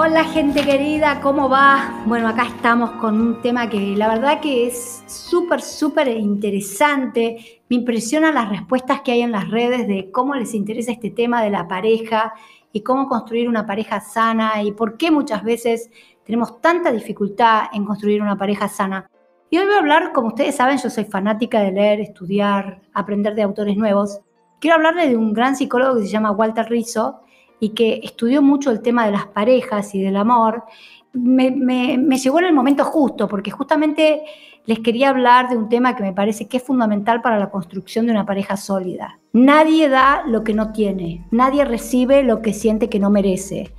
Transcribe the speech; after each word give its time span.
Hola 0.00 0.22
gente 0.22 0.64
querida, 0.64 1.20
¿cómo 1.20 1.48
va? 1.48 2.04
Bueno, 2.06 2.28
acá 2.28 2.44
estamos 2.44 2.92
con 3.00 3.20
un 3.20 3.42
tema 3.42 3.68
que 3.68 3.96
la 3.96 4.06
verdad 4.06 4.40
que 4.40 4.68
es 4.68 5.02
súper, 5.08 5.60
súper 5.60 6.06
interesante. 6.06 7.62
Me 7.68 7.74
impresionan 7.74 8.36
las 8.36 8.48
respuestas 8.48 9.00
que 9.00 9.10
hay 9.10 9.22
en 9.22 9.32
las 9.32 9.50
redes 9.50 9.88
de 9.88 10.12
cómo 10.12 10.36
les 10.36 10.54
interesa 10.54 10.92
este 10.92 11.10
tema 11.10 11.42
de 11.42 11.50
la 11.50 11.66
pareja 11.66 12.32
y 12.72 12.82
cómo 12.82 13.08
construir 13.08 13.48
una 13.48 13.66
pareja 13.66 14.00
sana 14.00 14.62
y 14.62 14.70
por 14.70 14.96
qué 14.96 15.10
muchas 15.10 15.42
veces 15.42 15.90
tenemos 16.24 16.60
tanta 16.60 16.92
dificultad 16.92 17.62
en 17.72 17.84
construir 17.84 18.22
una 18.22 18.38
pareja 18.38 18.68
sana. 18.68 19.10
Y 19.50 19.58
hoy 19.58 19.64
voy 19.64 19.74
a 19.74 19.78
hablar, 19.78 20.12
como 20.12 20.28
ustedes 20.28 20.54
saben, 20.54 20.78
yo 20.78 20.90
soy 20.90 21.06
fanática 21.06 21.58
de 21.58 21.72
leer, 21.72 22.00
estudiar, 22.00 22.82
aprender 22.94 23.34
de 23.34 23.42
autores 23.42 23.76
nuevos. 23.76 24.20
Quiero 24.60 24.76
hablarle 24.76 25.08
de 25.08 25.16
un 25.16 25.32
gran 25.32 25.56
psicólogo 25.56 25.96
que 25.96 26.02
se 26.02 26.12
llama 26.12 26.30
Walter 26.30 26.66
Rizzo, 26.68 27.22
y 27.60 27.70
que 27.70 28.00
estudió 28.02 28.42
mucho 28.42 28.70
el 28.70 28.80
tema 28.80 29.06
de 29.06 29.12
las 29.12 29.26
parejas 29.26 29.94
y 29.94 30.02
del 30.02 30.16
amor, 30.16 30.64
me, 31.12 32.18
llegó 32.18 32.38
en 32.38 32.46
el 32.46 32.52
momento 32.52 32.84
justo, 32.84 33.28
porque 33.28 33.50
justamente 33.50 34.22
les 34.66 34.80
quería 34.80 35.08
hablar 35.08 35.48
de 35.48 35.56
un 35.56 35.68
tema 35.68 35.96
que 35.96 36.02
me 36.02 36.12
parece 36.12 36.46
que 36.46 36.58
es 36.58 36.62
fundamental 36.62 37.22
para 37.22 37.38
la 37.38 37.50
construcción 37.50 38.06
de 38.06 38.12
una 38.12 38.26
pareja 38.26 38.56
sólida. 38.56 39.18
Nadie 39.32 39.88
da 39.88 40.24
lo 40.26 40.44
que 40.44 40.54
no 40.54 40.72
tiene, 40.72 41.26
nadie 41.30 41.64
recibe 41.64 42.22
lo 42.22 42.42
que 42.42 42.52
siente 42.52 42.88
que 42.88 42.98
no 42.98 43.10
merece. 43.10 43.74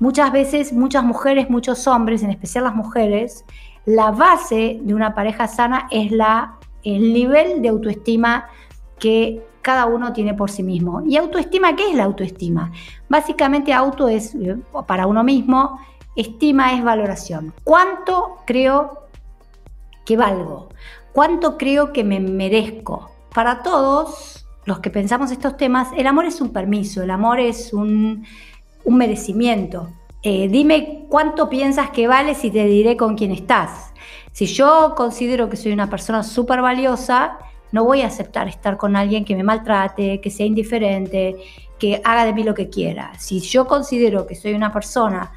Muchas 0.00 0.32
veces, 0.32 0.72
muchas 0.72 1.04
mujeres, 1.04 1.48
muchos 1.48 1.86
hombres, 1.86 2.22
en 2.22 2.30
especial 2.30 2.64
las 2.64 2.74
mujeres, 2.74 3.44
la 3.86 4.10
base 4.10 4.80
de 4.82 4.94
una 4.94 5.14
pareja 5.14 5.46
sana 5.46 5.86
es 5.90 6.10
la, 6.10 6.58
el 6.82 7.12
nivel 7.12 7.62
de 7.62 7.68
autoestima 7.68 8.46
que 8.98 9.40
cada 9.64 9.86
uno 9.86 10.12
tiene 10.12 10.34
por 10.34 10.50
sí 10.50 10.62
mismo. 10.62 11.02
¿Y 11.06 11.16
autoestima 11.16 11.74
qué 11.74 11.88
es 11.88 11.96
la 11.96 12.04
autoestima? 12.04 12.70
Básicamente 13.08 13.72
auto 13.72 14.08
es 14.08 14.34
eh, 14.34 14.56
para 14.86 15.06
uno 15.06 15.24
mismo, 15.24 15.80
estima 16.14 16.74
es 16.74 16.84
valoración. 16.84 17.54
¿Cuánto 17.64 18.36
creo 18.44 19.08
que 20.04 20.18
valgo? 20.18 20.68
¿Cuánto 21.12 21.56
creo 21.56 21.92
que 21.92 22.04
me 22.04 22.20
merezco? 22.20 23.10
Para 23.34 23.62
todos 23.62 24.46
los 24.66 24.80
que 24.80 24.90
pensamos 24.90 25.30
estos 25.30 25.56
temas, 25.56 25.88
el 25.96 26.06
amor 26.06 26.26
es 26.26 26.42
un 26.42 26.50
permiso, 26.50 27.02
el 27.02 27.10
amor 27.10 27.40
es 27.40 27.72
un, 27.72 28.26
merecimiento. 28.84 29.88
Eh, 30.22 30.48
dime 30.48 31.06
cuánto 31.08 31.48
piensas 31.48 31.90
que 31.90 32.06
vales 32.06 32.44
y 32.44 32.50
te 32.50 32.66
diré 32.66 32.98
con 32.98 33.16
quién 33.16 33.32
estás. 33.32 33.92
Si 34.32 34.46
yo 34.46 34.94
considero 34.94 35.48
que 35.48 35.56
soy 35.56 35.72
una 35.72 35.88
persona 35.88 36.22
súper 36.22 36.60
valiosa, 36.60 37.38
no 37.74 37.84
voy 37.84 38.02
a 38.02 38.06
aceptar 38.06 38.46
estar 38.46 38.76
con 38.76 38.94
alguien 38.94 39.24
que 39.24 39.34
me 39.34 39.42
maltrate, 39.42 40.20
que 40.20 40.30
sea 40.30 40.46
indiferente, 40.46 41.34
que 41.76 42.00
haga 42.04 42.24
de 42.24 42.32
mí 42.32 42.44
lo 42.44 42.54
que 42.54 42.70
quiera. 42.70 43.10
Si 43.18 43.40
yo 43.40 43.66
considero 43.66 44.28
que 44.28 44.36
soy 44.36 44.54
una 44.54 44.72
persona 44.72 45.32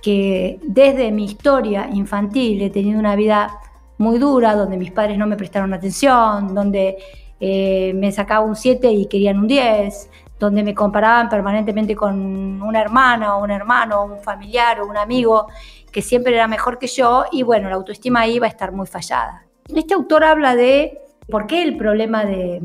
que 0.00 0.60
desde 0.62 1.10
mi 1.10 1.24
historia 1.24 1.88
infantil 1.92 2.62
he 2.62 2.70
tenido 2.70 3.00
una 3.00 3.16
vida 3.16 3.58
muy 3.98 4.20
dura, 4.20 4.54
donde 4.54 4.76
mis 4.76 4.92
padres 4.92 5.18
no 5.18 5.26
me 5.26 5.36
prestaron 5.36 5.74
atención, 5.74 6.54
donde 6.54 6.98
eh, 7.40 7.92
me 7.96 8.12
sacaba 8.12 8.46
un 8.46 8.54
7 8.54 8.88
y 8.92 9.06
querían 9.06 9.40
un 9.40 9.48
10, 9.48 10.08
donde 10.38 10.62
me 10.62 10.76
comparaban 10.76 11.28
permanentemente 11.28 11.96
con 11.96 12.62
una 12.62 12.80
hermana 12.80 13.34
o 13.34 13.42
un 13.42 13.50
hermano, 13.50 14.04
un 14.04 14.20
familiar 14.20 14.80
o 14.80 14.86
un 14.86 14.96
amigo 14.96 15.48
que 15.90 16.00
siempre 16.00 16.32
era 16.32 16.46
mejor 16.46 16.78
que 16.78 16.86
yo 16.86 17.24
y 17.32 17.42
bueno, 17.42 17.68
la 17.68 17.74
autoestima 17.74 18.20
ahí 18.20 18.38
va 18.38 18.46
a 18.46 18.50
estar 18.50 18.70
muy 18.70 18.86
fallada. 18.86 19.46
Este 19.74 19.94
autor 19.94 20.22
habla 20.22 20.54
de 20.54 21.02
¿Por 21.32 21.46
qué 21.46 21.62
el 21.62 21.78
problema 21.78 22.26
de, 22.26 22.60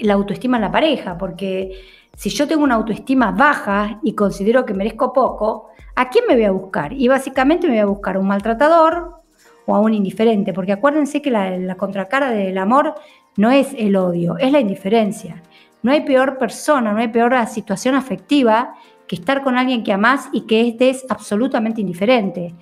la 0.00 0.14
autoestima 0.14 0.56
en 0.56 0.62
la 0.62 0.72
pareja? 0.72 1.16
Porque 1.16 1.70
si 2.16 2.28
yo 2.30 2.48
tengo 2.48 2.64
una 2.64 2.74
autoestima 2.74 3.30
baja 3.30 4.00
y 4.02 4.14
considero 4.14 4.66
que 4.66 4.74
merezco 4.74 5.12
poco, 5.12 5.68
¿a 5.94 6.10
quién 6.10 6.24
me 6.26 6.34
voy 6.34 6.46
a 6.46 6.50
buscar? 6.50 6.92
Y 6.92 7.06
básicamente 7.06 7.68
me 7.68 7.74
voy 7.74 7.82
a 7.82 7.86
buscar 7.86 8.16
a 8.16 8.18
un 8.18 8.26
maltratador 8.26 9.22
o 9.66 9.74
a 9.76 9.78
un 9.78 9.94
indiferente, 9.94 10.52
porque 10.52 10.72
acuérdense 10.72 11.22
que 11.22 11.30
la, 11.30 11.76
contracara 11.76 12.32
del 12.32 12.58
amor 12.58 12.96
no 13.36 13.52
es 13.52 13.68
el 13.78 13.94
odio, 13.94 14.36
es 14.36 14.50
la 14.50 14.58
indiferencia. 14.58 15.40
No 15.84 15.92
hay 15.92 16.00
peor 16.00 16.38
persona, 16.38 16.92
no 16.92 16.98
hay 16.98 17.08
peor 17.08 17.34
situación 17.46 17.94
afectiva 17.94 18.74
que 19.06 19.14
estar 19.14 19.44
con 19.44 19.56
alguien 19.56 19.84
que 19.84 19.92
amás 19.92 20.28
y 20.32 20.40
que 20.40 20.76
es 20.80 21.06
absolutamente 21.08 21.80
indiferente. 21.80 22.52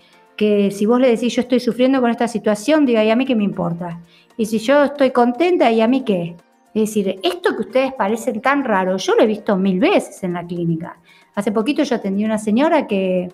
Que 0.42 0.72
si 0.72 0.86
vos 0.86 0.98
le 0.98 1.08
decís 1.08 1.36
yo 1.36 1.42
estoy 1.42 1.60
sufriendo 1.60 2.00
con 2.00 2.10
esta 2.10 2.26
situación, 2.26 2.84
diga, 2.84 3.04
¿y 3.04 3.10
a 3.10 3.14
mí 3.14 3.24
qué 3.24 3.36
me 3.36 3.44
importa? 3.44 4.00
Y 4.36 4.46
si 4.46 4.58
yo 4.58 4.82
estoy 4.82 5.12
contenta, 5.12 5.70
¿y 5.70 5.80
a 5.80 5.86
mí 5.86 6.02
qué? 6.02 6.34
Es 6.74 6.88
decir, 6.88 7.20
esto 7.22 7.54
que 7.54 7.60
ustedes 7.60 7.92
parecen 7.92 8.40
tan 8.40 8.64
raro, 8.64 8.96
yo 8.96 9.14
lo 9.14 9.22
he 9.22 9.26
visto 9.28 9.56
mil 9.56 9.78
veces 9.78 10.20
en 10.24 10.32
la 10.32 10.44
clínica. 10.44 10.98
Hace 11.36 11.52
poquito 11.52 11.84
yo 11.84 11.94
atendí 11.94 12.24
a 12.24 12.26
una 12.26 12.38
señora 12.38 12.88
que 12.88 13.28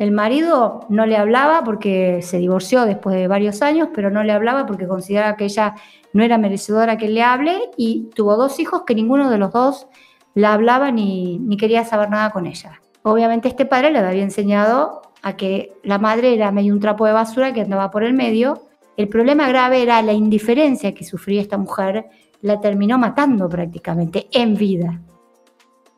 el 0.00 0.10
marido 0.10 0.86
no 0.88 1.06
le 1.06 1.16
hablaba 1.16 1.62
porque 1.62 2.18
se 2.20 2.38
divorció 2.38 2.84
después 2.84 3.14
de 3.14 3.28
varios 3.28 3.62
años, 3.62 3.90
pero 3.94 4.10
no 4.10 4.24
le 4.24 4.32
hablaba 4.32 4.66
porque 4.66 4.88
consideraba 4.88 5.36
que 5.36 5.44
ella 5.44 5.76
no 6.12 6.24
era 6.24 6.36
merecedora 6.36 6.98
que 6.98 7.06
le 7.06 7.22
hable 7.22 7.70
y 7.76 8.10
tuvo 8.16 8.36
dos 8.36 8.58
hijos 8.58 8.82
que 8.84 8.96
ninguno 8.96 9.30
de 9.30 9.38
los 9.38 9.52
dos 9.52 9.86
la 10.34 10.52
hablaba 10.52 10.90
ni, 10.90 11.38
ni 11.38 11.56
quería 11.56 11.84
saber 11.84 12.10
nada 12.10 12.30
con 12.30 12.48
ella. 12.48 12.80
Obviamente 13.04 13.46
este 13.46 13.66
padre 13.66 13.92
le 13.92 14.00
había 14.00 14.24
enseñado 14.24 14.99
a 15.22 15.36
que 15.36 15.72
la 15.82 15.98
madre 15.98 16.34
era 16.34 16.50
medio 16.50 16.72
un 16.72 16.80
trapo 16.80 17.06
de 17.06 17.12
basura 17.12 17.52
que 17.52 17.60
andaba 17.60 17.90
por 17.90 18.04
el 18.04 18.14
medio 18.14 18.70
el 19.00 19.08
problema 19.08 19.48
grave 19.48 19.82
era 19.82 20.02
la 20.02 20.12
indiferencia 20.12 20.92
que 20.92 21.06
sufría 21.06 21.40
esta 21.40 21.56
mujer, 21.56 22.10
la 22.42 22.60
terminó 22.60 22.98
matando 22.98 23.48
prácticamente 23.48 24.28
en 24.30 24.54
vida. 24.56 25.00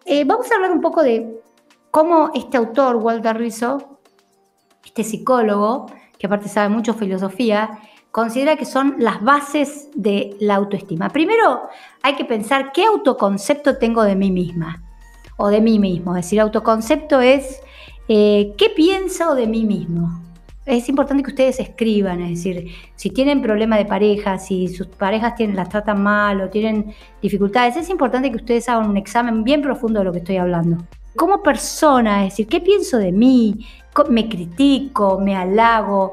Eh, 0.04 0.22
vamos 0.22 0.48
a 0.52 0.54
hablar 0.54 0.70
un 0.70 0.80
poco 0.80 1.02
de 1.02 1.42
cómo 1.90 2.30
este 2.32 2.58
autor, 2.58 2.94
Walter 2.94 3.36
Rizzo, 3.36 3.98
este 4.84 5.02
psicólogo, 5.02 5.86
que 6.16 6.28
aparte 6.28 6.48
sabe 6.48 6.68
mucho 6.68 6.94
filosofía, 6.94 7.76
considera 8.12 8.54
que 8.54 8.66
son 8.66 8.94
las 8.98 9.20
bases 9.20 9.88
de 9.96 10.36
la 10.38 10.54
autoestima. 10.54 11.08
Primero 11.08 11.62
hay 12.04 12.14
que 12.14 12.24
pensar 12.24 12.70
qué 12.70 12.84
autoconcepto 12.84 13.78
tengo 13.78 14.04
de 14.04 14.14
mí 14.14 14.30
misma 14.30 14.80
o 15.36 15.48
de 15.48 15.60
mí 15.60 15.80
mismo. 15.80 16.14
Es 16.16 16.26
decir, 16.26 16.40
autoconcepto 16.40 17.20
es 17.20 17.60
eh, 18.14 18.52
qué 18.58 18.68
pienso 18.68 19.34
de 19.34 19.46
mí 19.46 19.64
mismo 19.64 20.22
es 20.64 20.88
importante 20.88 21.22
que 21.22 21.30
ustedes 21.30 21.58
escriban, 21.58 22.20
es 22.20 22.30
decir, 22.30 22.70
si 22.94 23.10
tienen 23.10 23.42
problemas 23.42 23.78
de 23.78 23.84
pareja, 23.84 24.38
si 24.38 24.68
sus 24.68 24.86
parejas 24.86 25.34
tienen, 25.34 25.56
las 25.56 25.68
tratan 25.68 26.02
mal 26.02 26.40
o 26.40 26.50
tienen 26.50 26.94
dificultades, 27.20 27.76
es 27.76 27.90
importante 27.90 28.30
que 28.30 28.36
ustedes 28.36 28.68
hagan 28.68 28.88
un 28.88 28.96
examen 28.96 29.42
bien 29.42 29.60
profundo 29.60 29.98
de 30.00 30.04
lo 30.04 30.12
que 30.12 30.18
estoy 30.18 30.36
hablando. 30.36 30.78
Como 31.16 31.42
persona, 31.42 32.24
es 32.24 32.32
decir, 32.32 32.46
¿qué 32.46 32.60
pienso 32.60 32.98
de 32.98 33.12
mí? 33.12 33.66
¿Me 34.08 34.28
critico? 34.28 35.18
¿Me 35.18 35.34
halago? 35.34 36.12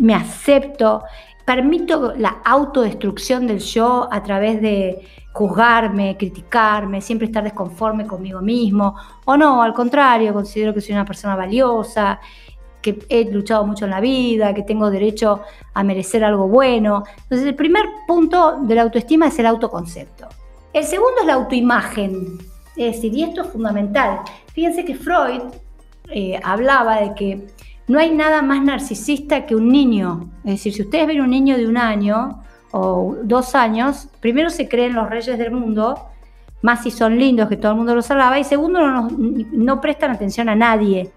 ¿Me 0.00 0.14
acepto? 0.14 1.02
¿Permito 1.44 2.14
la 2.16 2.40
autodestrucción 2.44 3.46
del 3.46 3.58
yo 3.58 4.08
a 4.10 4.22
través 4.22 4.60
de 4.62 5.06
juzgarme, 5.32 6.16
criticarme, 6.16 7.00
siempre 7.00 7.26
estar 7.26 7.42
desconforme 7.42 8.06
conmigo 8.06 8.40
mismo? 8.40 8.96
¿O 9.24 9.36
no? 9.36 9.62
Al 9.62 9.72
contrario, 9.74 10.32
considero 10.32 10.72
que 10.72 10.80
soy 10.80 10.94
una 10.94 11.04
persona 11.04 11.34
valiosa 11.34 12.20
que 12.82 12.98
he 13.08 13.24
luchado 13.30 13.64
mucho 13.64 13.84
en 13.84 13.92
la 13.92 14.00
vida, 14.00 14.52
que 14.52 14.62
tengo 14.62 14.90
derecho 14.90 15.40
a 15.72 15.84
merecer 15.84 16.24
algo 16.24 16.48
bueno. 16.48 17.04
Entonces, 17.22 17.46
el 17.46 17.54
primer 17.54 17.86
punto 18.06 18.58
de 18.62 18.74
la 18.74 18.82
autoestima 18.82 19.28
es 19.28 19.38
el 19.38 19.46
autoconcepto. 19.46 20.28
El 20.72 20.84
segundo 20.84 21.20
es 21.20 21.26
la 21.26 21.34
autoimagen. 21.34 22.38
Es 22.76 22.96
decir, 22.96 23.14
y 23.14 23.22
esto 23.22 23.42
es 23.42 23.48
fundamental. 23.48 24.20
Fíjense 24.52 24.84
que 24.84 24.94
Freud 24.94 25.42
eh, 26.10 26.40
hablaba 26.42 27.00
de 27.00 27.14
que 27.14 27.46
no 27.92 27.98
hay 27.98 28.10
nada 28.10 28.40
más 28.40 28.62
narcisista 28.62 29.44
que 29.44 29.54
un 29.54 29.68
niño. 29.68 30.30
Es 30.44 30.52
decir, 30.52 30.72
si 30.72 30.80
ustedes 30.80 31.06
ven 31.06 31.20
un 31.20 31.28
niño 31.28 31.58
de 31.58 31.66
un 31.66 31.76
año 31.76 32.42
o 32.70 33.16
dos 33.22 33.54
años, 33.54 34.08
primero 34.18 34.48
se 34.48 34.66
creen 34.66 34.94
los 34.94 35.10
reyes 35.10 35.36
del 35.36 35.50
mundo, 35.50 36.08
más 36.62 36.82
si 36.82 36.90
son 36.90 37.18
lindos, 37.18 37.50
que 37.50 37.58
todo 37.58 37.72
el 37.72 37.76
mundo 37.76 37.94
los 37.94 38.10
alaba, 38.10 38.38
y 38.38 38.44
segundo, 38.44 38.80
no, 39.10 39.80
prestan 39.82 40.10
atención 40.10 40.48
a 40.48 40.54
nadie. 40.54 41.10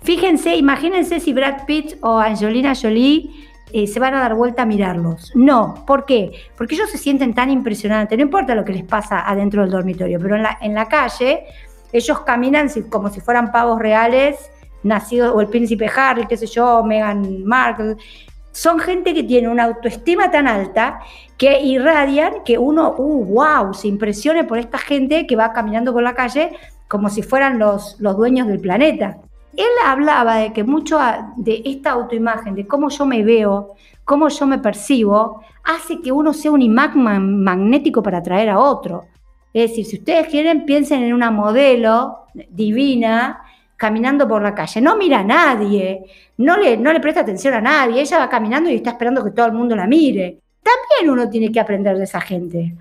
Fíjense, 0.00 0.56
imagínense 0.56 1.20
si 1.20 1.34
Brad 1.34 1.66
Pitt 1.66 1.96
o 2.00 2.18
Angelina 2.18 2.72
Jolie 2.74 3.28
eh, 3.70 3.86
se 3.86 4.00
van 4.00 4.14
a 4.14 4.20
dar 4.20 4.34
vuelta 4.34 4.62
a 4.62 4.66
mirarlos. 4.66 5.30
No, 5.34 5.84
¿por 5.86 6.06
qué? 6.06 6.32
Porque 6.56 6.74
ellos 6.76 6.90
se 6.90 6.96
sienten 6.96 7.34
tan 7.34 7.50
impresionantes, 7.50 8.16
no 8.16 8.24
importa 8.24 8.54
lo 8.54 8.64
que 8.64 8.72
les 8.72 8.84
pasa 8.84 9.28
adentro 9.28 9.60
del 9.60 9.70
dormitorio, 9.70 10.18
pero 10.22 10.36
en 10.36 10.44
la, 10.44 10.56
en 10.62 10.74
la 10.74 10.88
calle 10.88 11.44
ellos 11.94 12.20
caminan 12.22 12.68
como 12.88 13.08
si 13.08 13.20
fueran 13.20 13.52
pavos 13.52 13.78
reales, 13.78 14.50
nacidos, 14.84 15.34
o 15.34 15.40
el 15.40 15.48
príncipe 15.48 15.90
Harry, 15.94 16.26
qué 16.26 16.36
sé 16.36 16.46
yo, 16.46 16.84
Meghan 16.84 17.44
Markle. 17.44 17.96
Son 18.52 18.78
gente 18.78 19.12
que 19.12 19.24
tiene 19.24 19.48
una 19.48 19.64
autoestima 19.64 20.30
tan 20.30 20.46
alta 20.46 21.00
que 21.36 21.60
irradian 21.60 22.44
que 22.44 22.56
uno, 22.56 22.94
uh, 22.96 23.24
wow, 23.24 23.74
se 23.74 23.88
impresione 23.88 24.44
por 24.44 24.58
esta 24.58 24.78
gente 24.78 25.26
que 25.26 25.34
va 25.34 25.52
caminando 25.52 25.92
por 25.92 26.02
la 26.02 26.14
calle 26.14 26.52
como 26.86 27.08
si 27.08 27.22
fueran 27.22 27.58
los, 27.58 27.96
los 27.98 28.16
dueños 28.16 28.46
del 28.46 28.60
planeta 28.60 29.18
él 29.56 29.66
hablaba 29.84 30.36
de 30.36 30.52
que 30.52 30.64
mucho 30.64 30.98
de 31.36 31.62
esta 31.64 31.92
autoimagen, 31.92 32.54
de 32.54 32.66
cómo 32.66 32.88
yo 32.88 33.06
me 33.06 33.22
veo, 33.22 33.74
cómo 34.04 34.28
yo 34.28 34.46
me 34.46 34.58
percibo, 34.58 35.42
hace 35.62 36.00
que 36.00 36.12
uno 36.12 36.32
sea 36.32 36.50
un 36.50 36.62
imán 36.62 37.42
magnético 37.42 38.02
para 38.02 38.18
atraer 38.18 38.50
a 38.50 38.58
otro. 38.58 39.04
Es 39.52 39.70
decir, 39.70 39.86
si 39.86 39.98
ustedes 39.98 40.28
quieren, 40.28 40.64
piensen 40.64 41.02
en 41.02 41.14
una 41.14 41.30
modelo 41.30 42.26
divina, 42.50 43.43
caminando 43.84 44.26
por 44.26 44.40
la 44.40 44.54
calle, 44.54 44.80
no 44.80 44.96
mira 44.96 45.18
a 45.18 45.24
nadie, 45.24 46.06
no 46.38 46.56
le, 46.56 46.78
no 46.78 46.90
le 46.90 47.00
presta 47.00 47.20
atención 47.20 47.52
a 47.52 47.60
nadie, 47.60 48.00
ella 48.00 48.18
va 48.18 48.30
caminando 48.30 48.70
y 48.70 48.76
está 48.76 48.92
esperando 48.92 49.22
que 49.22 49.32
todo 49.32 49.44
el 49.44 49.52
mundo 49.52 49.76
la 49.76 49.86
mire. 49.86 50.40
También 50.62 51.12
uno 51.12 51.28
tiene 51.28 51.52
que 51.52 51.60
aprender 51.60 51.98
de 51.98 52.04
esa 52.04 52.22
gente. 52.22 52.74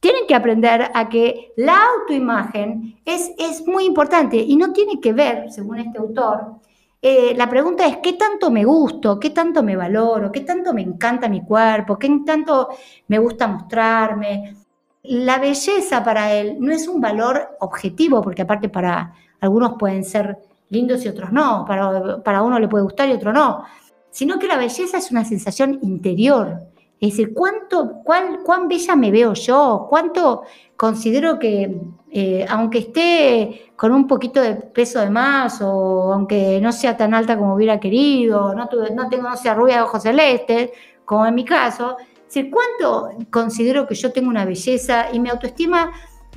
Tienen 0.00 0.26
que 0.26 0.34
aprender 0.34 0.90
a 0.92 1.08
que 1.08 1.52
la 1.56 1.78
autoimagen 1.94 2.98
es, 3.04 3.30
es 3.38 3.64
muy 3.68 3.84
importante 3.84 4.36
y 4.36 4.56
no 4.56 4.72
tiene 4.72 5.00
que 5.00 5.12
ver, 5.12 5.48
según 5.52 5.78
este 5.78 5.98
autor, 5.98 6.56
eh, 7.00 7.34
la 7.36 7.48
pregunta 7.48 7.86
es, 7.86 7.98
¿qué 7.98 8.14
tanto 8.14 8.50
me 8.50 8.64
gusto? 8.64 9.20
¿Qué 9.20 9.30
tanto 9.30 9.62
me 9.62 9.76
valoro? 9.76 10.32
¿Qué 10.32 10.40
tanto 10.40 10.74
me 10.74 10.82
encanta 10.82 11.28
mi 11.28 11.44
cuerpo? 11.44 11.96
¿Qué 11.96 12.10
tanto 12.26 12.70
me 13.06 13.20
gusta 13.20 13.46
mostrarme? 13.46 14.56
La 15.04 15.38
belleza 15.38 16.02
para 16.02 16.32
él 16.32 16.56
no 16.58 16.72
es 16.72 16.88
un 16.88 17.00
valor 17.00 17.56
objetivo, 17.60 18.20
porque 18.20 18.42
aparte 18.42 18.68
para 18.68 19.14
algunos 19.40 19.74
pueden 19.78 20.02
ser 20.04 20.36
lindos 20.70 21.04
y 21.04 21.08
otros 21.08 21.32
no, 21.32 21.64
para, 21.66 22.22
para 22.22 22.42
uno 22.42 22.58
le 22.58 22.68
puede 22.68 22.84
gustar 22.84 23.08
y 23.08 23.12
otro 23.12 23.32
no, 23.32 23.64
sino 24.10 24.38
que 24.38 24.46
la 24.46 24.56
belleza 24.56 24.98
es 24.98 25.10
una 25.10 25.24
sensación 25.24 25.78
interior, 25.82 26.68
es 27.00 27.10
decir, 27.10 27.32
¿cuánto, 27.32 28.00
cuán, 28.02 28.38
cuán 28.44 28.66
bella 28.66 28.96
me 28.96 29.12
veo 29.12 29.32
yo? 29.34 29.86
¿Cuánto 29.88 30.42
considero 30.76 31.38
que, 31.38 31.80
eh, 32.10 32.44
aunque 32.48 32.78
esté 32.78 33.72
con 33.76 33.92
un 33.92 34.08
poquito 34.08 34.42
de 34.42 34.56
peso 34.56 34.98
de 34.98 35.08
más 35.08 35.60
o 35.62 36.12
aunque 36.12 36.60
no 36.60 36.72
sea 36.72 36.96
tan 36.96 37.14
alta 37.14 37.38
como 37.38 37.54
hubiera 37.54 37.78
querido, 37.78 38.52
no, 38.54 38.68
tengo, 38.68 39.28
no 39.28 39.36
sea 39.36 39.54
rubia 39.54 39.76
de 39.76 39.82
ojos 39.82 40.02
celestes, 40.02 40.70
como 41.04 41.24
en 41.24 41.36
mi 41.36 41.44
caso, 41.44 41.96
decir, 42.24 42.50
¿cuánto 42.50 43.10
considero 43.30 43.86
que 43.86 43.94
yo 43.94 44.10
tengo 44.12 44.28
una 44.28 44.44
belleza 44.44 45.06
y 45.12 45.20
mi 45.20 45.28
autoestima 45.28 45.92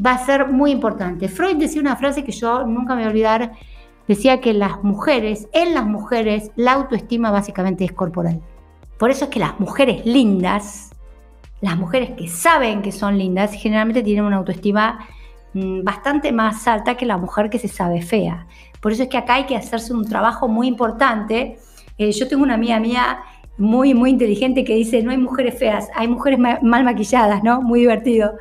va 0.06 0.12
a 0.12 0.26
ser 0.26 0.48
muy 0.48 0.70
importante? 0.70 1.28
Freud 1.28 1.56
decía 1.58 1.82
una 1.82 1.96
frase 1.96 2.24
que 2.24 2.32
yo 2.32 2.64
nunca 2.66 2.94
me 2.94 3.02
voy 3.02 3.08
a 3.08 3.10
olvidar, 3.10 3.52
decía 4.12 4.42
que 4.42 4.54
las 4.54 4.84
mujeres, 4.84 5.48
en 5.54 5.74
las 5.74 5.86
mujeres, 5.86 6.52
la 6.56 6.74
autoestima 6.74 7.32
básicamente 7.32 7.86
es 7.86 7.92
corporal. 7.94 8.42
Por 8.98 9.10
eso 9.10 9.26
es 9.26 9.32
que 9.32 9.40
las 9.40 9.60
mujeres 9.60 10.06
lindas, 10.06 10.92
las 11.62 11.78
mujeres 11.78 12.12
que 12.12 12.28
saben 12.28 12.82
que 12.82 12.92
son 12.92 13.18
lindas, 13.18 13.54
generalmente 13.54 14.04
tienen 14.04 14.26
una 14.26 14.38
autoestima 14.38 15.08
mm, 15.54 15.84
bastante 15.84 16.32
más 16.32 16.68
alta 16.68 16.96
que 16.96 17.06
la 17.06 17.18
mujer 17.18 17.50
que 17.50 17.58
se 17.58 17.68
sabe 17.68 18.02
fea. 18.02 18.48
Por 18.82 18.92
eso 18.92 19.04
es 19.04 19.10
que 19.10 19.18
acá 19.18 19.36
hay 19.36 19.46
que 19.46 19.56
hacerse 19.56 19.94
un 19.94 20.06
trabajo 20.06 20.48
muy 20.48 20.68
importante. 20.68 21.58
Eh, 21.98 22.12
yo 22.12 22.28
tengo 22.28 22.44
una 22.44 22.56
amiga 22.56 22.80
mía 22.80 23.20
muy, 23.58 23.94
muy 23.94 24.10
inteligente 24.10 24.64
que 24.64 24.76
dice, 24.76 25.04
no 25.04 25.12
hay 25.12 25.18
mujeres 25.18 25.58
feas, 25.58 25.88
hay 25.96 26.08
mujeres 26.08 26.40
mal 26.40 26.84
maquilladas, 26.84 27.44
¿no? 27.44 27.62
Muy 27.62 27.82
divertido. 27.82 28.34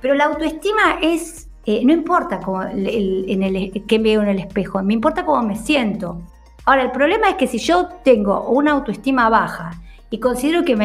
Pero 0.00 0.14
la 0.14 0.24
autoestima 0.24 0.98
es, 1.02 1.45
eh, 1.66 1.82
no 1.84 1.92
importa 1.92 2.40
cómo, 2.40 2.62
en 2.62 3.42
el, 3.42 3.84
qué 3.86 3.98
veo 3.98 4.22
en 4.22 4.28
el 4.28 4.38
espejo, 4.38 4.82
me 4.82 4.94
importa 4.94 5.24
cómo 5.24 5.42
me 5.42 5.56
siento. 5.56 6.22
Ahora, 6.64 6.82
el 6.82 6.92
problema 6.92 7.28
es 7.28 7.34
que 7.36 7.46
si 7.46 7.58
yo 7.58 7.88
tengo 8.02 8.48
una 8.48 8.72
autoestima 8.72 9.28
baja, 9.28 9.72
y 10.08 10.20
considero 10.20 10.64
que 10.64 10.76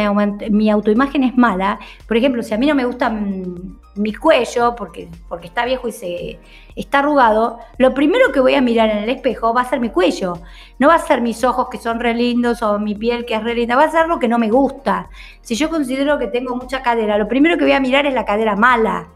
mi 0.50 0.70
autoimagen 0.72 1.24
es 1.24 1.38
mala, 1.38 1.80
por 2.08 2.18
ejemplo, 2.18 2.42
si 2.42 2.54
a 2.54 2.58
mí 2.58 2.66
no 2.66 2.74
me 2.74 2.86
gusta 2.86 3.10
mm, 3.10 3.80
mi 3.96 4.14
cuello 4.14 4.76
porque, 4.76 5.10
está 5.44 5.66
viejo 5.66 5.88
y 5.88 5.92
se 5.92 6.40
está 6.76 7.00
arrugado, 7.00 7.60
lo 7.78 7.94
primero 7.94 8.32
que 8.32 8.40
voy 8.40 8.56
a 8.56 8.62
mirar 8.62 8.90
en 8.90 8.98
el 9.00 9.10
espejo 9.10 9.54
va 9.54 9.62
a 9.62 9.70
ser 9.70 9.80
mi 9.80 9.90
cuello. 9.90 10.40
No 10.80 10.88
va 10.88 10.96
a 10.96 11.00
ser 11.00 11.22
mis 11.22 11.44
ojos 11.44 11.68
que 11.70 11.78
son 11.78 12.00
re 12.00 12.16
lindos 12.16 12.64
o 12.64 12.80
mi 12.80 12.96
piel 12.96 13.26
que 13.26 13.36
es 13.36 13.44
re 13.44 13.54
linda, 13.54 13.76
va 13.76 13.84
a 13.84 13.92
ser 13.92 14.08
lo 14.08 14.18
que 14.18 14.28
no 14.28 14.40
me 14.40 14.50
gusta. 14.50 15.10
Si 15.42 15.56
yo 15.56 15.70
considero 15.70 16.18
que 16.18 16.28
tengo 16.28 16.56
mucha 16.56 16.82
cadera, 16.82 17.18
lo 17.18 17.28
primero 17.28 17.58
que 17.58 17.66
voy 17.66 17.74
a 17.74 17.80
mirar 17.80 18.08
es 18.08 18.14
la 18.14 18.26
cadera 18.26 18.56
mala. 18.56 19.10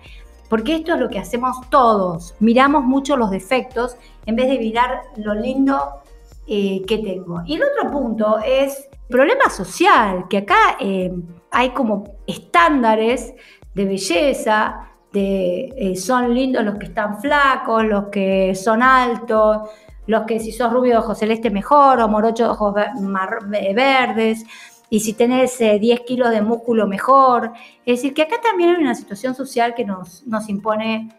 Porque 0.50 0.76
esto 0.76 0.94
es 0.94 1.00
lo 1.00 1.10
que 1.10 1.20
hacemos 1.20 1.58
todos. 1.70 2.36
Miramos 2.40 2.84
mucho 2.84 3.18
los 3.18 3.32
defectos 3.32 3.98
en 4.26 4.36
vez 4.36 4.48
de 4.48 4.60
mirar 4.60 5.02
lo 5.18 5.34
lindo 5.34 6.02
eh, 6.48 6.84
que 6.88 7.00
tengo. 7.00 7.42
Y 7.46 7.56
el 7.56 7.64
otro 7.64 7.92
punto 7.92 8.38
es 8.38 8.88
problema 9.10 9.50
social, 9.50 10.26
que 10.30 10.38
acá 10.38 10.78
eh, 10.80 11.12
hay 11.52 11.72
como 11.72 12.18
estándares 12.28 13.34
de 13.74 13.86
belleza, 13.86 14.90
de 15.12 15.74
eh, 15.76 15.96
son 15.96 16.34
lindos 16.34 16.64
los 16.64 16.76
que 16.76 16.88
están 16.88 17.20
flacos, 17.20 17.84
los 17.86 18.06
que 18.10 18.54
son 18.54 18.84
altos, 18.84 19.70
los 20.08 20.24
que 20.24 20.40
si 20.40 20.52
sos 20.52 20.72
rubio 20.72 20.94
de 20.94 20.98
ojos 21.00 21.18
celeste 21.18 21.50
mejor, 21.50 22.00
o 22.00 22.08
morocho 22.08 22.44
de 22.44 22.50
ojos 22.50 22.74
verdes, 22.74 24.44
y 24.90 25.00
si 25.00 25.14
tenés 25.14 25.58
10 25.60 26.02
kilos 26.02 26.30
de 26.30 26.42
músculo 26.42 26.88
mejor. 26.88 27.52
Es 27.86 28.00
decir, 28.00 28.14
que 28.14 28.24
acá 28.24 28.36
también 28.42 28.76
hay 28.76 28.82
una 28.82 28.96
situación 28.96 29.36
social 29.36 29.74
que 29.74 29.86
nos, 29.86 30.26
nos 30.28 30.50
impone 30.50 31.10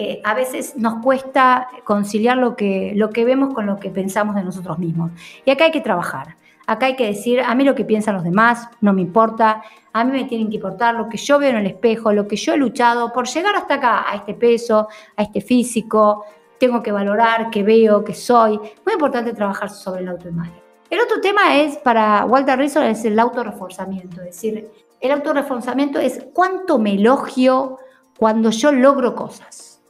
eh, 0.00 0.20
a 0.22 0.32
veces 0.32 0.76
nos 0.76 1.02
cuesta 1.02 1.66
conciliar 1.82 2.36
lo 2.36 2.54
que, 2.54 2.92
lo 2.94 3.10
que 3.10 3.24
vemos 3.24 3.52
con 3.52 3.66
lo 3.66 3.80
que 3.80 3.90
pensamos 3.90 4.36
de 4.36 4.44
nosotros 4.44 4.78
mismos. 4.78 5.10
Y 5.44 5.50
acá 5.50 5.64
hay 5.64 5.70
que 5.72 5.80
trabajar. 5.80 6.36
Acá 6.68 6.86
hay 6.86 6.94
que 6.94 7.06
decir, 7.06 7.40
a 7.40 7.52
mí 7.56 7.64
lo 7.64 7.74
que 7.74 7.84
piensan 7.84 8.14
los 8.14 8.22
demás 8.22 8.68
no 8.80 8.92
me 8.92 9.00
importa, 9.00 9.60
a 9.92 10.04
mí 10.04 10.12
me 10.12 10.24
tienen 10.24 10.50
que 10.50 10.56
importar 10.56 10.94
lo 10.94 11.08
que 11.08 11.16
yo 11.16 11.38
veo 11.40 11.50
en 11.50 11.56
el 11.56 11.66
espejo, 11.66 12.12
lo 12.12 12.28
que 12.28 12.36
yo 12.36 12.52
he 12.52 12.58
luchado 12.58 13.12
por 13.12 13.26
llegar 13.26 13.56
hasta 13.56 13.74
acá, 13.74 14.08
a 14.08 14.14
este 14.14 14.34
peso, 14.34 14.86
a 15.16 15.22
este 15.22 15.40
físico, 15.40 16.26
tengo 16.60 16.80
que 16.80 16.92
valorar 16.92 17.50
qué 17.50 17.64
veo, 17.64 18.04
qué 18.04 18.14
soy. 18.14 18.56
Muy 18.56 18.92
importante 18.92 19.32
trabajar 19.32 19.68
sobre 19.70 20.04
la 20.04 20.12
autoimagen. 20.12 20.67
El 20.90 21.00
otro 21.00 21.20
tema 21.20 21.56
es, 21.58 21.76
para 21.76 22.24
Walter 22.24 22.58
Rizzo, 22.58 22.82
es 22.82 23.04
el 23.04 23.18
autorreforzamiento. 23.18 24.22
Es 24.22 24.36
decir, 24.36 24.70
el 25.00 25.10
autorreforzamiento 25.10 25.98
es 25.98 26.26
cuánto 26.32 26.78
me 26.78 26.94
elogio 26.94 27.78
cuando 28.18 28.50
yo 28.50 28.72
logro 28.72 29.14
cosas. 29.14 29.82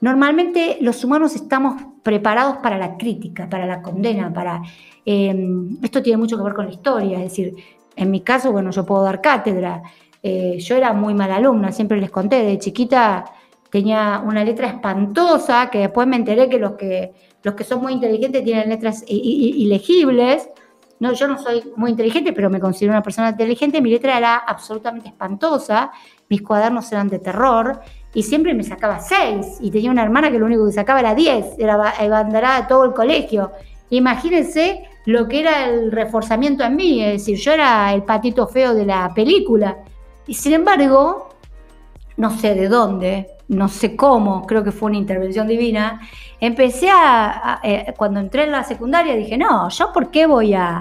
Normalmente 0.00 0.78
los 0.80 1.02
humanos 1.04 1.34
estamos 1.34 1.82
preparados 2.02 2.58
para 2.58 2.78
la 2.78 2.96
crítica, 2.96 3.48
para 3.48 3.66
la 3.66 3.82
condena, 3.82 4.32
para... 4.32 4.62
Em, 5.04 5.78
esto 5.82 6.02
tiene 6.02 6.18
mucho 6.18 6.36
que 6.36 6.42
ver 6.42 6.54
con 6.54 6.66
la 6.66 6.72
historia, 6.72 7.18
es 7.18 7.24
decir, 7.24 7.54
en 7.96 8.10
mi 8.10 8.20
caso, 8.20 8.52
bueno, 8.52 8.70
yo 8.70 8.84
puedo 8.84 9.02
dar 9.02 9.20
cátedra. 9.20 9.82
Eh, 10.22 10.58
yo 10.58 10.76
era 10.76 10.92
muy 10.92 11.14
mala 11.14 11.36
alumna, 11.36 11.72
siempre 11.72 11.98
les 11.98 12.10
conté, 12.10 12.44
de 12.44 12.58
chiquita 12.58 13.24
tenía 13.70 14.22
una 14.24 14.44
letra 14.44 14.66
espantosa, 14.68 15.70
que 15.70 15.78
después 15.78 16.06
me 16.06 16.16
enteré 16.16 16.48
que 16.48 16.58
los 16.58 16.72
que, 16.72 17.12
los 17.42 17.54
que 17.54 17.64
son 17.64 17.80
muy 17.80 17.92
inteligentes 17.92 18.44
tienen 18.44 18.68
letras 18.68 19.04
ilegibles. 19.06 20.48
No, 20.98 21.12
yo 21.14 21.28
no 21.28 21.38
soy 21.38 21.62
muy 21.76 21.92
inteligente, 21.92 22.32
pero 22.32 22.50
me 22.50 22.60
considero 22.60 22.92
una 22.92 23.02
persona 23.02 23.30
inteligente. 23.30 23.80
Mi 23.80 23.90
letra 23.90 24.18
era 24.18 24.36
absolutamente 24.36 25.08
espantosa, 25.08 25.90
mis 26.28 26.42
cuadernos 26.42 26.90
eran 26.92 27.08
de 27.08 27.18
terror 27.18 27.80
y 28.12 28.22
siempre 28.22 28.52
me 28.54 28.64
sacaba 28.64 28.98
seis 28.98 29.58
y 29.60 29.70
tenía 29.70 29.90
una 29.90 30.02
hermana 30.02 30.30
que 30.30 30.38
lo 30.38 30.46
único 30.46 30.66
que 30.66 30.72
sacaba 30.72 31.00
era 31.00 31.14
diez, 31.14 31.46
era 31.58 31.74
abanderada 31.74 32.62
de 32.62 32.68
todo 32.68 32.84
el 32.84 32.92
colegio. 32.92 33.52
Imagínense 33.90 34.84
lo 35.06 35.26
que 35.26 35.40
era 35.40 35.68
el 35.68 35.90
reforzamiento 35.90 36.64
en 36.64 36.76
mí, 36.76 37.02
es 37.02 37.12
decir, 37.12 37.38
yo 37.38 37.52
era 37.52 37.92
el 37.94 38.02
patito 38.02 38.46
feo 38.46 38.74
de 38.74 38.84
la 38.84 39.12
película. 39.14 39.78
Y 40.26 40.34
sin 40.34 40.52
embargo, 40.52 41.30
no 42.16 42.30
sé 42.30 42.54
de 42.54 42.68
dónde, 42.68 43.28
no 43.50 43.68
sé 43.68 43.96
cómo, 43.96 44.46
creo 44.46 44.64
que 44.64 44.72
fue 44.72 44.90
una 44.90 44.98
intervención 44.98 45.46
divina, 45.46 46.00
empecé 46.40 46.88
a, 46.90 47.60
eh, 47.62 47.92
cuando 47.96 48.20
entré 48.20 48.44
en 48.44 48.52
la 48.52 48.64
secundaria 48.64 49.14
dije, 49.14 49.36
no, 49.36 49.68
yo 49.68 49.92
por 49.92 50.10
qué 50.10 50.26
voy 50.26 50.54
a, 50.54 50.80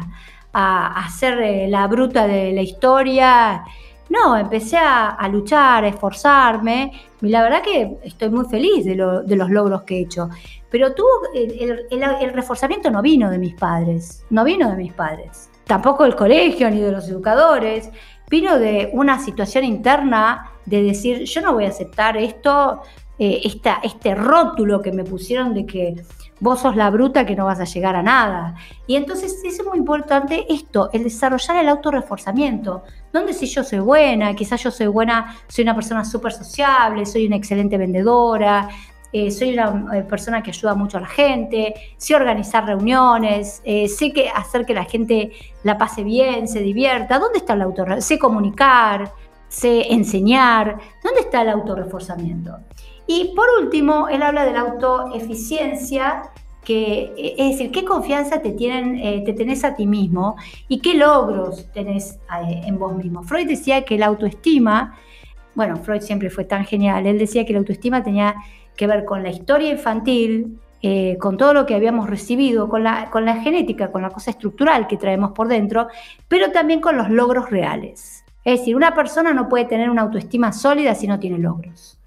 a, 0.54 1.08
eh, 1.22 1.68
la 1.70 1.88
bruta 1.88 2.28
de 2.28 2.54
la 2.54 2.62
historia 2.62 3.64
no, 4.10 4.36
empecé 4.36 4.78
a, 4.78 5.28
luchar, 5.32 5.84
a 5.84 5.88
esforzarme 5.88 6.92
y 7.22 7.30
la 7.30 7.44
verdad 7.44 7.62
que 7.62 7.98
estoy 8.04 8.30
muy 8.30 8.46
feliz 8.46 8.84
de, 8.86 8.96
los 8.96 9.50
logros 9.50 9.84
que 9.84 9.98
he 9.98 10.02
hecho. 10.02 10.30
Pero 10.72 10.94
tuvo, 10.94 11.08
el, 11.34 12.34
reforzamiento 12.34 12.90
no 12.90 13.02
vino 13.02 13.30
de 13.30 13.38
mis 13.38 13.54
padres, 13.54 14.26
no 14.32 14.44
vino 14.44 14.70
de 14.70 14.78
mis 14.78 14.94
padres, 14.94 15.50
tampoco 15.64 16.04
del 16.04 16.16
colegio 16.16 16.70
ni 16.72 16.80
de 16.80 16.92
los 16.92 17.08
educadores, 17.08 17.92
vino 18.30 18.58
de 18.58 18.90
una 18.94 19.20
situación 19.20 19.64
interna 19.64 20.54
de 20.70 20.84
decir, 20.84 21.24
yo 21.24 21.42
no 21.42 21.54
voy 21.54 21.66
a 21.66 21.70
aceptar 21.70 22.16
esto, 22.16 22.82
eh, 23.22 23.42
este 23.84 24.16
rótulo 24.16 24.82
que 24.82 24.94
me 24.94 25.04
pusieron 25.04 25.54
de 25.54 25.66
que 25.66 25.94
vos 26.40 26.62
sos 26.62 26.78
la 26.78 26.90
bruta 26.90 27.26
que 27.26 27.36
no 27.36 27.46
vas 27.46 27.60
a 27.60 27.66
llegar 27.66 27.98
a 27.98 28.02
nada. 28.02 28.56
Y 28.88 28.96
entonces 28.96 29.44
es 29.44 29.66
muy 29.66 29.78
importante 29.78 30.46
esto, 30.48 30.90
el 30.94 31.04
desarrollar 31.04 31.58
el 31.58 31.68
autorreforzamiento. 31.68 32.84
Donde 33.12 33.34
si 33.34 33.48
yo 33.48 33.66
soy 33.66 33.80
buena, 33.80 34.34
quizás 34.36 34.64
yo 34.64 34.72
soy 34.72 34.88
buena, 34.88 35.36
soy 35.50 35.64
una 35.64 35.76
persona 35.76 36.06
súper 36.06 36.32
sociable, 36.32 37.06
soy 37.06 37.28
una 37.28 37.36
excelente 37.36 37.78
vendedora, 37.78 38.70
eh, 39.12 39.32
soy 39.32 39.54
una 39.54 39.98
eh, 39.98 40.04
persona 40.04 40.42
que 40.42 40.52
ayuda 40.52 40.76
mucho 40.76 40.98
a 40.98 41.02
la 41.02 41.08
gente, 41.08 41.74
sé 41.98 42.16
organizar 42.16 42.66
reuniones, 42.66 43.62
sé 43.66 44.14
que 44.14 44.30
hacer 44.30 44.66
que 44.66 44.74
la 44.74 44.86
gente 44.86 45.32
la 45.64 45.78
pase 45.78 46.04
bien, 46.04 46.48
se 46.48 46.62
divierta. 46.62 47.20
¿Dónde 47.20 47.40
está 47.40 47.52
el 47.52 47.64
autorreforzamiento? 47.64 48.08
Sé 48.08 48.18
comunicar, 48.18 49.12
sé 49.50 49.92
enseñar. 49.92 50.80
¿Dónde 51.04 51.22
está 51.22 51.42
el 51.42 51.50
autorreforzamiento? 51.50 52.58
Y 53.08 53.34
por 53.36 53.48
último, 53.62 54.08
él 54.08 54.22
habla 54.22 54.46
de 54.46 54.54
la 54.54 54.62
autoeficiencia, 54.62 56.30
que 56.64 57.12
es 57.38 57.58
decir, 57.58 57.72
qué 57.72 57.84
confianza 57.84 58.42
te, 58.42 58.52
tienen, 58.52 58.98
eh, 59.00 59.24
te 59.26 59.34
tenés 59.34 59.64
a 59.64 59.76
ti 59.76 59.88
mismo 59.88 60.36
y 60.68 60.80
qué 60.80 60.94
logros 60.94 61.72
tenés 61.74 62.20
eh, 62.48 62.62
en 62.66 62.78
vos 62.78 62.96
mismo. 62.96 63.24
Freud 63.24 63.48
decía 63.48 63.84
que 63.84 63.98
la 63.98 64.06
autoestima, 64.06 64.96
bueno, 65.56 65.78
Freud 65.78 66.02
siempre 66.02 66.30
fue 66.30 66.46
tan 66.46 66.66
genial, 66.66 67.08
él 67.08 67.18
decía 67.18 67.46
que 67.46 67.54
la 67.54 67.60
autoestima 67.60 68.04
tenía 68.04 68.36
que 68.78 68.86
ver 68.86 69.04
con 69.06 69.24
la 69.24 69.30
historia 69.30 69.72
infantil, 69.72 70.60
eh, 70.82 71.18
con 71.20 71.36
todo 71.36 71.54
lo 71.54 71.66
que 71.66 71.74
habíamos 71.74 72.10
recibido, 72.10 72.70
con 72.70 72.84
la, 72.84 73.10
con 73.10 73.26
la 73.26 73.42
genética, 73.42 73.92
con 73.92 74.04
la 74.04 74.12
cosa 74.12 74.30
estructural 74.30 74.88
que 74.88 74.98
traemos 74.98 75.32
por 75.32 75.48
dentro, 75.48 75.88
pero 76.28 76.52
también 76.52 76.80
con 76.80 76.96
los 76.96 77.10
logros 77.10 77.50
reales. 77.50 78.24
Es 78.50 78.62
decir, 78.62 78.76
una 78.76 78.96
persona 78.96 79.32
no 79.32 79.48
puede 79.48 79.66
tener 79.66 79.92
una 79.92 80.02
autoestima 80.02 80.52
sólida 80.52 80.96
si 80.96 81.06
no 81.06 81.20
tiene 81.20 81.38
logros. 81.38 82.00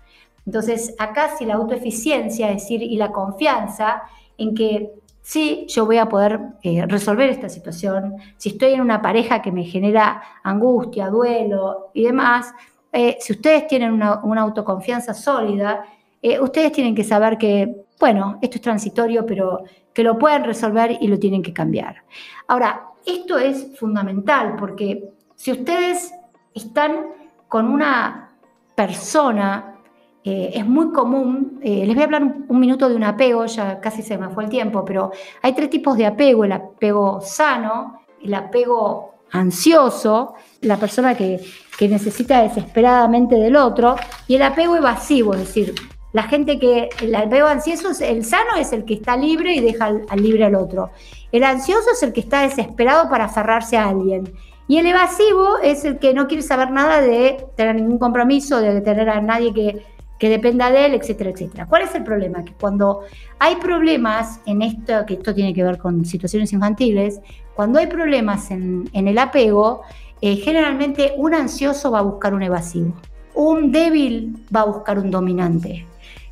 Entonces, 0.44 0.92
acá 0.98 1.36
si 1.38 1.44
la 1.44 1.54
autoeficiencia, 1.54 2.50
es 2.50 2.62
decir, 2.62 2.82
y 2.82 2.96
la 2.96 3.12
confianza 3.12 4.02
en 4.36 4.52
que 4.52 4.90
sí, 5.20 5.66
yo 5.68 5.86
voy 5.86 5.98
a 5.98 6.08
poder 6.08 6.40
eh, 6.64 6.84
resolver 6.86 7.30
esta 7.30 7.48
situación, 7.48 8.16
si 8.38 8.48
estoy 8.48 8.72
en 8.72 8.80
una 8.80 9.00
pareja 9.00 9.40
que 9.40 9.52
me 9.52 9.62
genera 9.62 10.20
angustia, 10.42 11.10
duelo 11.10 11.90
y 11.94 12.02
demás, 12.02 12.52
eh, 12.90 13.18
si 13.20 13.34
ustedes 13.34 13.68
tienen 13.68 13.92
una, 13.92 14.40
autoconfianza 14.40 15.14
sólida, 15.14 15.84
eh, 16.20 16.40
ustedes 16.40 16.72
tienen 16.72 16.96
que 16.96 17.04
saber 17.04 17.38
que, 17.38 17.84
bueno, 18.00 18.40
esto 18.42 18.56
es 18.56 18.62
transitorio, 18.62 19.24
pero 19.24 19.62
que 19.94 20.02
lo 20.02 20.18
pueden 20.18 20.42
resolver 20.42 20.98
y 21.00 21.06
lo 21.06 21.20
tienen 21.20 21.40
que 21.40 21.52
cambiar. 21.52 22.02
Ahora, 22.48 22.88
esto 23.06 23.38
es 23.38 23.78
fundamental 23.78 24.56
porque 24.58 25.04
si 25.36 25.52
ustedes 25.52 26.12
están 26.54 27.06
con 27.48 27.66
una 27.66 28.30
persona, 28.74 29.76
eh, 30.24 30.52
es 30.54 30.66
muy 30.66 30.92
común, 30.92 31.60
les 31.62 31.88
voy 31.88 32.00
a 32.00 32.04
hablar 32.04 32.22
un, 32.48 32.60
minuto 32.60 32.88
de 32.88 32.94
un 32.94 33.04
apego, 33.04 33.44
ya 33.46 33.80
casi 33.80 34.02
se 34.02 34.16
me 34.16 34.28
fue 34.30 34.44
el 34.44 34.50
tiempo, 34.50 34.84
pero 34.84 35.10
hay 35.42 35.52
tres 35.52 35.68
tipos 35.68 35.96
de 35.96 36.06
apego, 36.06 36.44
el 36.44 36.52
apego 36.52 37.20
sano, 37.20 38.02
el 38.22 38.32
apego 38.34 39.12
ansioso, 39.32 40.34
la 40.60 40.76
persona 40.76 41.14
que, 41.16 41.40
necesita 41.80 42.42
desesperadamente 42.42 43.34
del 43.34 43.56
otro, 43.56 43.96
y 44.28 44.36
el 44.36 44.42
apego 44.42 44.76
evasivo, 44.76 45.34
es 45.34 45.40
decir, 45.40 45.74
la 46.12 46.22
gente 46.24 46.60
que, 46.60 46.90
el 47.00 47.12
apego 47.12 47.48
ansioso, 47.48 47.90
el 48.04 48.24
sano 48.24 48.54
es 48.56 48.72
el 48.72 48.84
que 48.84 48.94
está 48.94 49.16
libre 49.16 49.54
y 49.54 49.60
deja 49.60 49.86
al, 49.86 50.22
libre 50.22 50.44
al 50.44 50.54
otro. 50.54 50.90
El 51.32 51.42
ansioso 51.42 51.90
es 51.92 52.02
el 52.04 52.12
que 52.12 52.20
está 52.20 52.42
desesperado 52.42 53.10
para 53.10 53.24
aferrarse 53.24 53.76
a 53.76 53.88
alguien. 53.88 54.32
Y 54.72 54.78
el 54.78 54.86
evasivo 54.86 55.58
es 55.62 55.84
el 55.84 55.98
que 55.98 56.14
no 56.14 56.26
quiere 56.26 56.42
saber 56.42 56.70
nada 56.70 57.02
de 57.02 57.44
tener 57.56 57.74
ningún 57.74 57.98
compromiso, 57.98 58.58
de 58.58 58.80
tener 58.80 59.10
a 59.10 59.20
nadie 59.20 59.52
que, 59.52 59.84
que 60.18 60.30
dependa 60.30 60.70
de 60.70 60.86
él, 60.86 60.94
etcétera, 60.94 61.28
etcétera. 61.28 61.66
¿Cuál 61.66 61.82
es 61.82 61.94
el 61.94 62.04
problema? 62.04 62.42
Que 62.42 62.54
cuando 62.54 63.00
hay 63.38 63.56
problemas 63.56 64.40
en 64.46 64.62
esto, 64.62 65.04
que 65.04 65.12
esto 65.12 65.34
tiene 65.34 65.52
que 65.52 65.62
ver 65.62 65.76
con 65.76 66.06
situaciones 66.06 66.54
infantiles, 66.54 67.20
cuando 67.54 67.80
hay 67.80 67.86
problemas 67.86 68.50
en, 68.50 68.88
el 68.94 69.18
apego, 69.18 69.82
eh, 70.22 70.36
generalmente 70.36 71.12
un 71.18 71.34
ansioso 71.34 71.90
va 71.90 71.98
a 71.98 72.02
buscar 72.10 72.32
un 72.32 72.42
evasivo, 72.42 72.94
un 73.34 73.72
débil 73.72 74.42
va 74.56 74.60
a 74.60 74.64
buscar 74.64 74.98
un 74.98 75.10
dominante. 75.10 75.86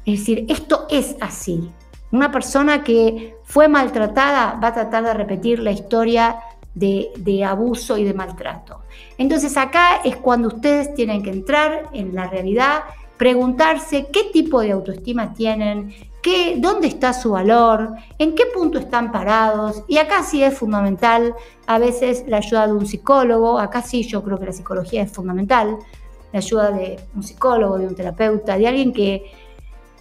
Es 0.06 0.20
decir, 0.20 0.46
esto 0.48 0.86
es 0.88 1.14
así. 1.20 1.70
Una 2.10 2.32
persona 2.32 2.82
que 2.84 3.34
fue 3.44 3.68
maltratada 3.68 4.58
va 4.64 4.68
a 4.68 4.72
tratar 4.72 5.04
de 5.04 5.12
repetir 5.12 5.58
la 5.58 5.72
historia 5.72 6.38
de, 6.74 7.44
abuso 7.44 7.98
y 7.98 8.04
de 8.04 8.14
maltrato. 8.14 8.82
Entonces 9.18 9.56
acá 9.56 10.00
es 10.04 10.16
cuando 10.16 10.48
ustedes 10.48 10.94
tienen 10.94 11.22
que 11.22 11.30
entrar 11.30 11.88
en 11.92 12.14
la 12.14 12.28
realidad, 12.28 12.84
preguntarse 13.16 14.08
qué 14.12 14.24
tipo 14.32 14.60
de 14.60 14.72
autoestima 14.72 15.34
tienen, 15.34 15.94
¿Qué, 16.22 16.56
¿Dónde 16.58 16.86
está 16.86 17.14
su 17.14 17.30
valor? 17.30 17.94
¿En 18.18 18.34
qué 18.34 18.44
punto 18.52 18.78
están 18.78 19.10
parados? 19.10 19.84
Y 19.88 19.96
acá 19.96 20.22
sí 20.22 20.42
es 20.42 20.58
fundamental 20.58 21.34
a 21.66 21.78
veces 21.78 22.24
la 22.26 22.36
ayuda 22.38 22.66
de 22.66 22.74
un 22.74 22.84
psicólogo, 22.84 23.58
acá 23.58 23.80
sí 23.80 24.02
yo 24.02 24.22
creo 24.22 24.38
que 24.38 24.44
la 24.44 24.52
psicología 24.52 25.02
es 25.02 25.10
fundamental, 25.10 25.78
la 26.30 26.38
ayuda 26.38 26.72
de 26.72 27.00
un 27.14 27.22
psicólogo, 27.22 27.78
de 27.78 27.86
un 27.86 27.94
terapeuta, 27.94 28.58
de 28.58 28.68
alguien 28.68 28.92
que 28.92 29.32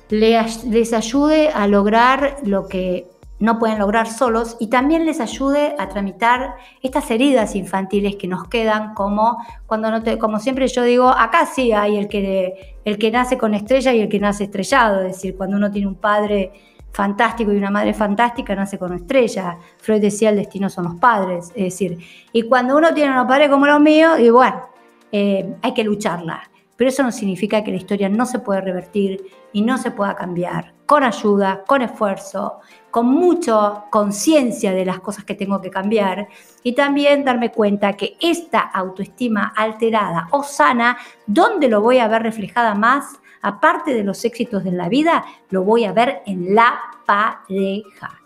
les 0.09 0.91
ayude 0.91 1.49
a 1.49 1.67
lograr 1.67 2.37
lo 2.43 2.67
que 2.67 3.07
no 3.39 3.57
pueden 3.57 3.79
lograr 3.79 4.07
solos 4.07 4.57
y 4.59 4.67
también 4.67 5.05
les 5.05 5.19
ayude 5.19 5.75
a 5.77 5.87
tramitar 5.87 6.55
estas 6.81 7.09
heridas 7.09 7.55
infantiles 7.55 8.15
que 8.17 8.27
nos 8.27 8.47
quedan 8.47 8.93
como 8.93 9.37
cuando 9.65 9.89
no 9.91 10.03
te, 10.03 10.17
como 10.17 10.39
siempre 10.39 10.67
yo 10.67 10.83
digo, 10.83 11.09
acá 11.09 11.45
sí 11.45 11.71
hay 11.71 11.97
el 11.97 12.07
que, 12.07 12.77
el 12.83 12.97
que 12.97 13.11
nace 13.11 13.37
con 13.37 13.53
estrella 13.53 13.93
y 13.93 14.01
el 14.01 14.09
que 14.09 14.19
nace 14.19 14.45
estrellado, 14.45 15.01
es 15.01 15.15
decir, 15.15 15.37
cuando 15.37 15.57
uno 15.57 15.71
tiene 15.71 15.87
un 15.87 15.95
padre 15.95 16.51
fantástico 16.91 17.53
y 17.53 17.57
una 17.57 17.69
madre 17.69 17.93
fantástica 17.93 18.55
nace 18.55 18.77
con 18.77 18.93
estrella. 18.93 19.57
Freud 19.77 20.01
decía 20.01 20.29
el 20.29 20.35
destino 20.35 20.69
son 20.69 20.85
los 20.85 20.95
padres, 20.95 21.49
es 21.55 21.63
decir, 21.65 21.99
y 22.33 22.43
cuando 22.43 22.75
uno 22.75 22.93
tiene 22.93 23.11
unos 23.11 23.27
padres 23.27 23.49
como 23.49 23.67
los 23.67 23.79
míos, 23.79 24.19
y 24.19 24.29
bueno, 24.29 24.69
eh, 25.11 25.55
hay 25.61 25.73
que 25.73 25.83
lucharla. 25.83 26.48
Pero 26.79 26.91
eso 26.91 27.03
no 27.03 27.11
significa 27.11 27.61
que 27.61 27.71
la 27.71 27.77
historia 27.77 28.07
no 28.07 28.25
se 28.25 28.39
puede 28.39 28.61
revertir 28.61 29.21
y 29.51 29.63
no 29.63 29.77
se 29.77 29.91
pueda 29.91 30.15
cambiar 30.15 30.73
con 30.85 31.03
ayuda, 31.03 31.65
con 31.67 31.81
esfuerzo, 31.81 32.61
con 32.89 33.05
mucha 33.05 33.83
conciencia 33.89 34.71
de 34.71 34.85
las 34.85 35.01
cosas 35.01 35.25
que 35.25 35.35
tengo 35.35 35.59
que 35.59 35.69
cambiar 35.69 36.29
y 36.63 36.71
también 36.75 37.25
darme 37.25 37.51
cuenta 37.51 37.97
que 37.97 38.15
esta 38.21 38.61
autoestima 38.61 39.51
alterada 39.57 40.29
o 40.31 40.41
sana, 40.41 40.97
¿dónde 41.27 41.67
lo 41.67 41.81
voy 41.81 41.99
a 41.99 42.07
ver 42.07 42.23
reflejada 42.23 42.73
más? 42.75 43.19
Aparte 43.41 43.93
de 43.93 44.05
los 44.05 44.23
éxitos 44.23 44.63
de 44.63 44.71
la 44.71 44.87
vida, 44.87 45.25
lo 45.49 45.65
voy 45.65 45.83
a 45.83 45.91
ver 45.91 46.21
en 46.25 46.55
la 46.55 46.79
pareja. 47.05 48.21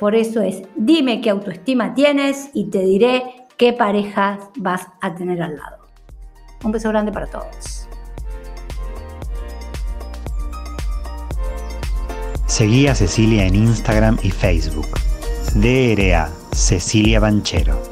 Por 0.00 0.16
eso 0.16 0.42
es, 0.42 0.60
dime 0.74 1.20
qué 1.20 1.30
autoestima 1.30 1.94
tienes 1.94 2.50
y 2.52 2.64
te 2.64 2.80
diré 2.80 3.46
qué 3.56 3.72
parejas 3.72 4.40
vas 4.56 4.88
a 5.00 5.14
tener 5.14 5.40
al 5.40 5.56
lado. 5.56 5.86
Un 6.64 6.72
beso 6.72 6.88
grande 6.88 7.12
para 7.12 7.28
todos. 7.28 7.81
Seguí 12.52 12.86
a 12.86 12.94
Cecilia 12.94 13.46
en 13.46 13.54
Instagram 13.54 14.18
y 14.22 14.30
Facebook. 14.30 14.88
DRA 15.54 16.30
Cecilia 16.52 17.18
Banchero. 17.18 17.82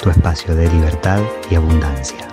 tu 0.00 0.10
espacio 0.10 0.54
de 0.54 0.68
libertad 0.68 1.20
y 1.50 1.54
abundancia. 1.56 2.29